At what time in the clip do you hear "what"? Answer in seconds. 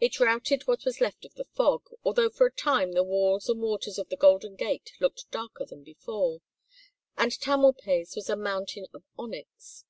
0.68-0.84